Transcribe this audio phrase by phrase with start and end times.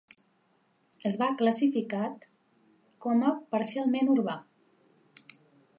[1.09, 2.27] Es va classificat
[3.07, 4.37] com a parcialment urbà.